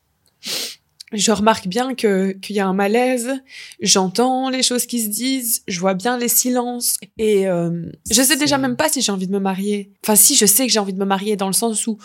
[1.12, 3.32] Je remarque bien que qu'il y a un malaise.
[3.80, 5.62] J'entends les choses qui se disent.
[5.68, 6.96] Je vois bien les silences.
[7.16, 9.92] Et euh, je sais déjà même pas si j'ai envie de me marier.
[10.04, 11.98] Enfin, si, je sais que j'ai envie de me marier dans le sens où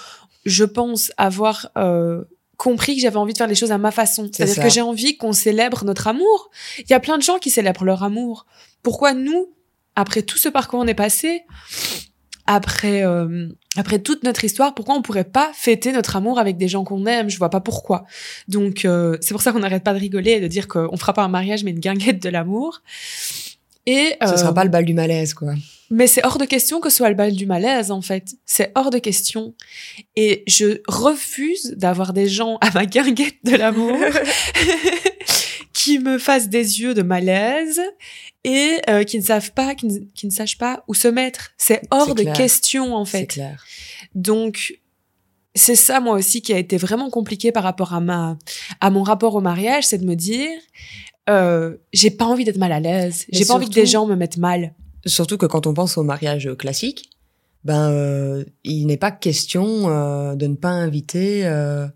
[0.45, 2.23] je pense avoir euh,
[2.61, 4.29] compris que j'avais envie de faire les choses à ma façon.
[4.31, 6.51] C'est C'est-à-dire que j'ai envie qu'on célèbre notre amour.
[6.77, 8.45] Il y a plein de gens qui célèbrent leur amour.
[8.83, 9.49] Pourquoi nous,
[9.95, 11.41] après tout ce parcours on est passé,
[12.45, 13.47] après euh,
[13.77, 17.07] après toute notre histoire, pourquoi on pourrait pas fêter notre amour avec des gens qu'on
[17.07, 17.31] aime?
[17.31, 18.05] Je vois pas pourquoi.
[18.47, 21.13] Donc euh, c'est pour ça qu'on n'arrête pas de rigoler et de dire qu'on fera
[21.13, 22.83] pas un mariage mais une guinguette de l'amour.
[23.87, 25.55] Et Ce euh, sera pas le bal du malaise, quoi.
[25.91, 28.35] Mais c'est hors de question que ce soit le bal du malaise, en fait.
[28.45, 29.53] C'est hors de question.
[30.15, 33.97] Et je refuse d'avoir des gens à ma guinguette de l'amour
[35.73, 37.81] qui me fassent des yeux de malaise
[38.45, 41.51] et euh, qui ne savent pas, qui ne, qui ne sachent pas où se mettre.
[41.57, 43.27] C'est hors C'est de question, en C'est fait.
[43.27, 43.65] clair.
[44.15, 44.79] Donc,
[45.53, 48.37] c'est ça, moi aussi, qui a été vraiment compliqué par rapport à ma,
[48.79, 50.49] à mon rapport au mariage, c'est de me dire,
[51.29, 53.25] euh, j'ai pas envie d'être mal à l'aise.
[53.31, 54.73] J'ai pas envie que des gens me mettent mal.
[55.05, 57.09] Surtout que quand on pense au mariage classique,
[57.63, 61.87] ben, euh, il n'est pas question euh, de ne pas inviter euh,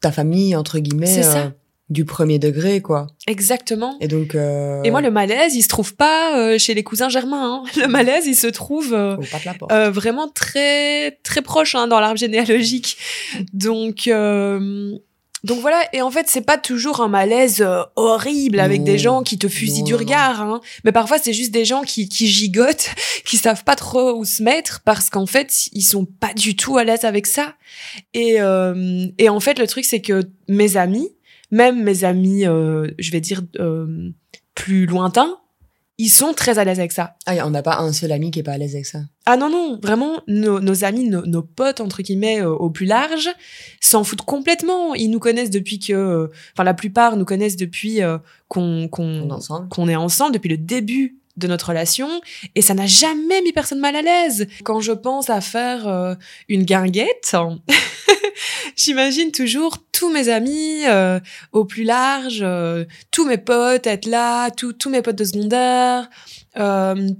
[0.00, 1.46] ta famille, entre guillemets, C'est ça.
[1.46, 1.50] euh,
[1.88, 3.08] du premier degré, quoi.
[3.26, 3.96] Exactement.
[4.00, 4.36] Et donc...
[4.36, 7.64] Euh, Et moi, le malaise, il se trouve pas euh, chez les cousins germains.
[7.64, 7.70] hein.
[7.80, 8.94] Le malaise, il se trouve
[9.90, 12.96] vraiment très très proche hein, dans l'arbre généalogique.
[13.52, 14.96] Donc euh,
[15.44, 15.82] donc voilà.
[15.92, 18.84] Et en fait, c'est pas toujours un malaise euh, horrible avec Non.
[18.84, 20.42] des gens qui te fusillent Non, du regard.
[20.42, 20.60] Hein.
[20.84, 22.90] Mais parfois, c'est juste des gens qui qui gigotent,
[23.24, 26.76] qui savent pas trop où se mettre parce qu'en fait, ils sont pas du tout
[26.76, 27.54] à l'aise avec ça.
[28.14, 31.08] Et euh, et en fait, le truc, c'est que mes amis,
[31.50, 34.10] même mes amis, euh, je vais dire euh,
[34.54, 35.38] plus lointains,
[36.00, 37.14] ils sont très à l'aise avec ça.
[37.26, 39.00] Ah, on n'a pas un seul ami qui est pas à l'aise avec ça.
[39.26, 42.86] Ah non, non, vraiment, nos, nos amis, nos, nos potes, entre guillemets, euh, au plus
[42.86, 43.28] large,
[43.80, 44.94] s'en foutent complètement.
[44.94, 45.92] Ils nous connaissent depuis que...
[45.92, 48.16] euh, Enfin, la plupart nous connaissent depuis euh,
[48.48, 52.20] qu'on est ensemble, depuis le début de notre relation,
[52.54, 54.46] et ça n'a jamais mis personne mal à l'aise.
[54.64, 56.14] Quand je pense à faire euh,
[56.48, 57.34] une guinguette,
[58.76, 61.20] j'imagine toujours tous mes amis euh,
[61.52, 66.08] au plus large, euh, tous mes potes être là, tous mes potes de secondaire,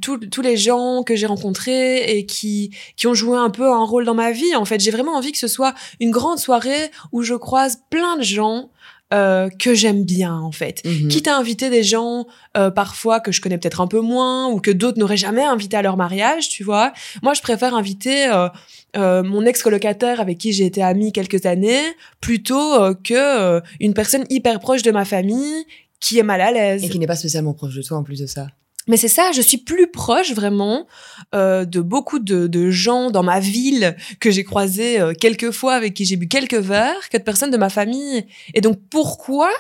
[0.03, 3.85] tous tous les gens que j'ai rencontrés et qui qui ont joué un peu un
[3.85, 4.57] rôle dans ma vie.
[4.57, 8.17] En fait, j'ai vraiment envie que ce soit une grande soirée où je croise plein
[8.17, 8.71] de gens
[9.13, 10.83] euh, que j'aime bien en fait.
[10.85, 11.09] Mhm.
[11.09, 14.61] Quitte à inviter des gens euh, parfois que je connais peut-être un peu moins ou
[14.61, 16.93] que d'autres n'auraient jamais invité à leur mariage, tu vois.
[17.23, 18.49] Moi, je préfère inviter euh,
[18.97, 21.81] euh, mon ex-colocataire avec qui j'ai été amie quelques années
[22.21, 25.65] plutôt euh, que euh, une personne hyper proche de ma famille
[26.01, 26.85] qui est mal à l'aise.
[26.85, 28.49] Et qui n'est pas spécialement proche de toi en plus de ça.
[28.89, 30.87] Mais c'est ça, je suis plus proche vraiment
[31.35, 35.75] euh, de beaucoup de, de gens dans ma ville que j'ai croisés euh, quelques fois,
[35.75, 38.27] avec qui j'ai bu quelques verres, que de personnes de ma famille.
[38.55, 39.51] Et donc pourquoi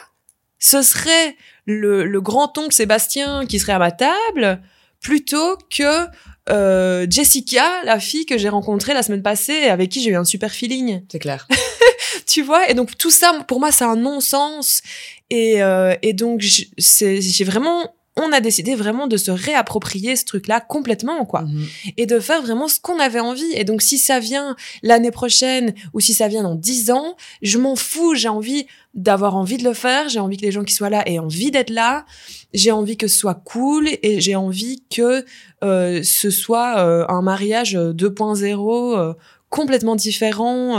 [0.58, 4.60] ce serait le, le grand-oncle Sébastien qui serait à ma table
[5.00, 6.06] plutôt que
[6.50, 10.24] euh, Jessica, la fille que j'ai rencontrée la semaine passée, avec qui j'ai eu un
[10.24, 11.02] super feeling?
[11.10, 11.46] C'est clair.
[12.26, 12.68] tu vois?
[12.70, 14.82] Et donc tout ça pour moi c'est un non-sens
[15.30, 20.60] et euh, et donc j'ai vraiment on a décidé vraiment de se réapproprier ce truc-là
[20.60, 21.66] complètement quoi Mhm.
[21.96, 25.74] et de faire vraiment ce qu'on avait envie et donc si ça vient l'année prochaine
[25.94, 29.64] ou si ça vient dans dix ans je m'en fous j'ai envie d'avoir envie de
[29.64, 32.04] le faire j'ai envie que les gens qui soient là aient envie d'être là
[32.52, 35.24] j'ai envie que ce soit cool et j'ai envie que
[35.62, 39.14] euh, ce soit euh, un mariage 2.0 euh,
[39.50, 40.78] complètement différent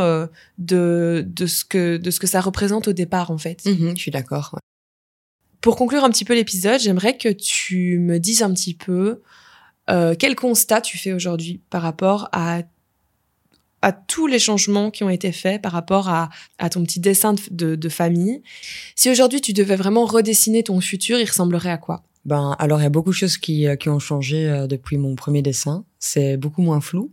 [0.58, 3.66] de, de, ce que, de ce que ça représente au départ, en fait.
[3.66, 4.52] Mhm, je suis d'accord.
[4.54, 4.60] ouais.
[5.62, 9.22] Pour conclure un petit peu l'épisode, j'aimerais que tu me dises un petit peu
[9.90, 12.64] euh, quel constat tu fais aujourd'hui par rapport à
[13.84, 17.34] à tous les changements qui ont été faits par rapport à, à ton petit dessin
[17.34, 18.44] de, de, de famille.
[18.96, 22.04] Si aujourd'hui tu devais vraiment redessiner ton futur, il ressemblerait à quoi?
[22.26, 24.98] Ben, alors, il y a beaucoup de choses qui, euh, qui ont changé euh, depuis
[24.98, 25.86] mon premier dessin.
[25.98, 27.12] C'est beaucoup moins flou.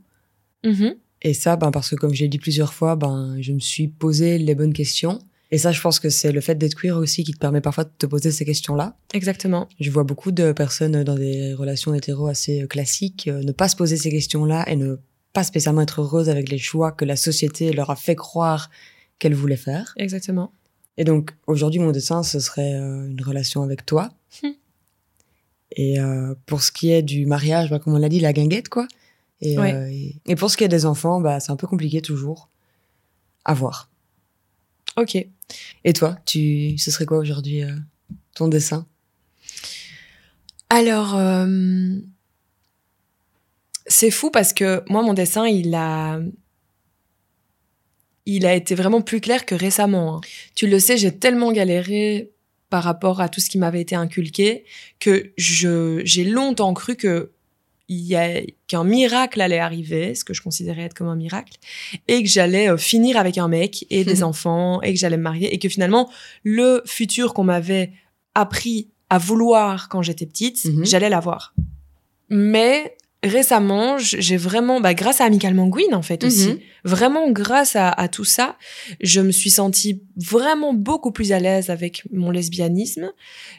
[0.65, 0.97] Mhm.
[1.23, 3.89] Et ça, ben, parce que comme je l'ai dit plusieurs fois, ben, je me suis
[3.89, 5.19] posé les bonnes questions.
[5.51, 7.85] Et ça, je pense que c'est le fait d'être queer aussi qui te permet parfois
[7.85, 8.97] de te poser ces questions-là.
[9.15, 9.67] Exactement.
[9.81, 13.69] Je vois beaucoup de personnes dans des relations hétéro assez euh, classiques euh, ne pas
[13.69, 14.97] se poser ces questions-là et ne
[15.33, 18.69] pas spécialement être heureuses avec les choix que la société leur a fait croire
[19.19, 19.95] qu'elle voulait faire.
[19.97, 20.53] Exactement.
[20.99, 24.11] Et donc, aujourd'hui, mon dessin, ce serait euh, une relation avec toi.
[24.43, 24.49] Hmm.
[25.77, 28.69] Et euh, pour ce qui est du mariage, bah, comme on l'a dit, la guinguette,
[28.69, 28.87] quoi.
[29.41, 29.73] Et, Ouais.
[29.73, 32.49] euh, et, et pour ce qui est des enfants, bah, c'est un peu compliqué toujours.
[33.45, 33.89] À voir.
[34.99, 35.17] Ok.
[35.85, 37.71] Et toi, tu, ce serait quoi aujourd'hui euh,
[38.35, 38.85] ton dessin?
[40.71, 41.47] Alors, euh,
[43.87, 46.21] c'est fou parce que moi, mon dessin, il a,
[48.27, 50.17] il a été vraiment plus clair que récemment.
[50.17, 50.21] hein.
[50.57, 52.33] Tu le sais, j'ai tellement galéré
[52.69, 54.65] par rapport à tout ce qui m'avait été inculqué
[54.99, 57.31] que j'ai longtemps cru que
[58.66, 61.55] qu'un miracle allait arriver, ce que je considérais être comme un miracle,
[62.07, 65.22] et que j'allais euh, finir avec un mec et des enfants et que j'allais me
[65.22, 66.11] marier et que finalement
[66.44, 67.92] le futur qu'on m'avait
[68.35, 70.85] appris à vouloir quand j'étais petite, Mhm.
[70.85, 71.55] j'allais l'avoir.
[72.29, 76.59] Mais récemment, j'ai vraiment, bah, grâce à Amicalement Gwyn en fait aussi, Mhm.
[76.85, 78.57] vraiment grâce à, à tout ça,
[79.01, 83.11] je me suis sentie vraiment beaucoup plus à l'aise avec mon lesbianisme.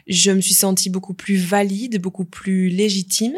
[0.06, 3.34] Je me suis sentie beaucoup plus valide, beaucoup plus légitime.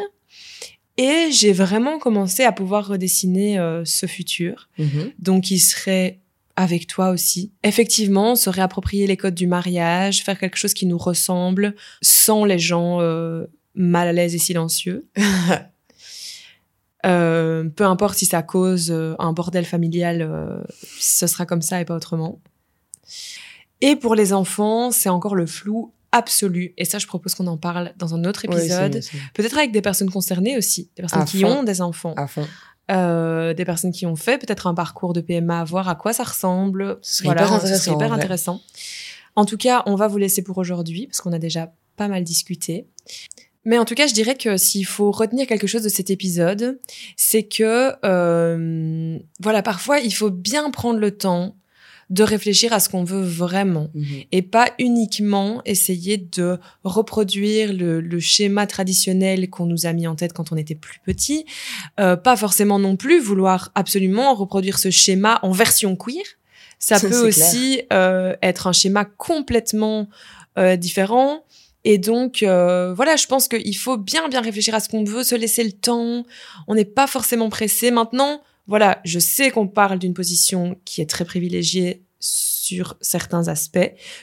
[0.99, 4.69] Et j'ai vraiment commencé à pouvoir redessiner euh, ce futur.
[4.79, 5.13] Mhm.
[5.19, 6.21] Donc, il serait
[6.55, 7.51] avec toi aussi.
[7.63, 12.59] Effectivement, se réapproprier les codes du mariage, faire quelque chose qui nous ressemble, sans les
[12.59, 15.07] gens euh, mal à l'aise et silencieux.
[17.05, 20.63] Euh, peu importe si ça cause un bordel familial,
[21.01, 22.41] ce sera comme ça et pas autrement.
[23.81, 26.75] Et pour les enfants, c'est encore le flou absolu.
[26.79, 29.01] Et ça, je propose qu'on en parle dans un autre épisode.
[29.35, 31.59] Peut-être avec des personnes concernées aussi, des personnes À qui fond.
[31.59, 32.47] ont des enfants, à fond.
[32.91, 36.25] euh, des personnes qui ont fait peut-être un parcours de PMA, voir à quoi ça
[36.25, 36.99] ressemble.
[37.03, 38.61] Ce serait hyper ce intéressant, serait hyper en intéressant.
[39.37, 42.23] En tout cas, on va vous laisser pour aujourd'hui parce qu'on a déjà pas mal
[42.25, 42.87] discuté.
[43.65, 46.81] Mais en tout cas, je dirais que s'il faut retenir quelque chose de cet épisode,
[47.17, 51.57] c'est que euh, voilà, parfois il faut bien prendre le temps
[52.11, 54.05] de réfléchir à ce qu'on veut vraiment Mhm.
[54.33, 60.15] et pas uniquement essayer de reproduire le, le schéma traditionnel qu'on nous a mis en
[60.15, 61.47] tête quand on était plus petit,
[62.01, 66.23] euh, pas forcément non plus vouloir absolument reproduire ce schéma en version queer.
[66.79, 70.09] Ça peut aussi euh, être un schéma complètement
[70.59, 71.45] euh, différent.
[71.85, 75.25] Et donc, euh, voilà, je pense qu'il faut bien, bien réfléchir à ce qu'on veut,
[75.25, 76.25] se laisser le temps.
[76.69, 77.91] On n'est pas forcément pressé.
[77.91, 83.79] Maintenant, voilà, je sais qu'on parle d'une position qui est très privilégiée sur certains aspects.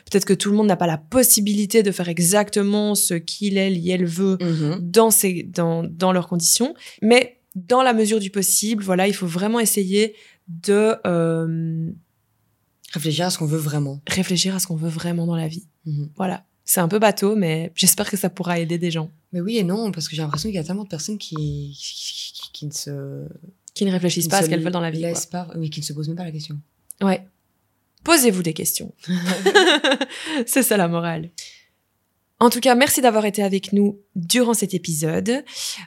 [0.10, 3.78] Peut-être que tout le monde n'a pas la possibilité de faire exactement ce qu'il, elle,
[3.78, 4.78] y elle veut Mhm.
[4.82, 6.74] dans, ses, dans, dans leurs conditions.
[7.02, 10.16] Mais dans la mesure du possible, voilà, il faut vraiment essayer
[10.48, 11.92] de euh,
[12.94, 14.02] Réfléchir à ce qu'on veut vraiment.
[14.08, 15.68] réfléchir à ce qu'on veut vraiment dans la vie.
[15.86, 16.10] Mhm.
[16.16, 16.46] Voilà.
[16.66, 19.64] C'est un peu bateau, mais j'espère que ça pourra aider des gens Mais oui et
[19.64, 22.66] non, parce que j'ai l'impression qu'il y a tellement de personnes qui, qui, qui- qui
[22.68, 23.28] ne se.
[23.80, 25.00] Qui ne réfléchissent qui pas à ce qu'elles veulent dans la vie.
[25.00, 26.60] laissent pas, mais qui ne se posent même pas la question.
[27.00, 27.08] quoi.
[27.12, 27.26] Ouais.
[28.04, 28.94] Posez-vous des questions.
[30.46, 31.30] C'est ça la morale.
[32.42, 35.44] En tout cas, merci d'avoir été avec nous durant cet épisode.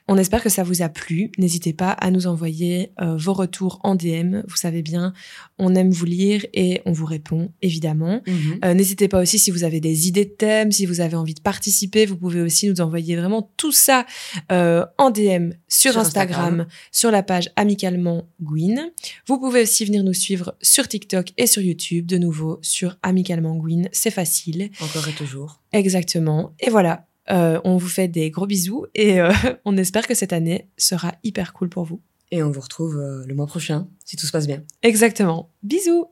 [0.06, 1.30] On espère que ça vous a plu.
[1.38, 4.42] N'hésitez pas à nous envoyer euh, vos retours en DM.
[4.46, 5.14] Vous savez bien,
[5.58, 8.20] on aime vous lire et on vous répond, évidemment.
[8.26, 8.58] Mhm.
[8.64, 11.34] Euh, N'hésitez pas aussi si vous avez des idées de thèmes, si vous avez envie
[11.34, 14.04] de participer, vous pouvez aussi nous envoyer vraiment tout ça
[14.50, 16.66] euh, en DM sur, Sur Instagram, Instagram.
[16.90, 18.90] sur la page Amicalement Gwyn.
[19.26, 23.56] Vous pouvez aussi venir nous suivre sur TikTok et sur YouTube, de nouveau sur Amicalement
[23.56, 24.70] Gwyn, c'est facile.
[24.80, 25.60] Encore et toujours.
[25.72, 26.41] Exactement.
[26.60, 29.32] Et voilà, euh, on vous fait des gros bisous et euh,
[29.64, 32.00] on espère que cette année sera hyper cool pour vous.
[32.30, 34.62] Et on vous retrouve euh, le mois prochain, si tout se passe bien.
[34.82, 35.50] Exactement.
[35.62, 36.06] Bisous